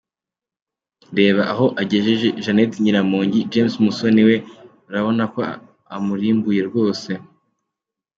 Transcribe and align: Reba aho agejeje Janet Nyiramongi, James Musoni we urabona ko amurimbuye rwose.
Reba 1.17 1.43
aho 1.53 1.65
agejeje 1.81 2.27
Janet 2.43 2.71
Nyiramongi, 2.83 3.47
James 3.51 3.75
Musoni 3.83 4.21
we 4.27 4.35
urabona 4.87 5.23
ko 5.33 5.39
amurimbuye 5.95 6.61
rwose. 6.69 7.11